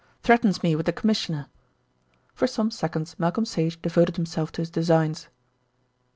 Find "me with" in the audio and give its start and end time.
0.63-0.87